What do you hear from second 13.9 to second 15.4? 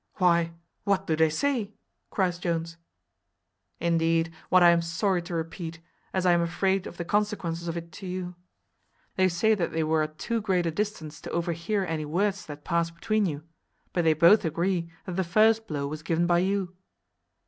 but they both agree that the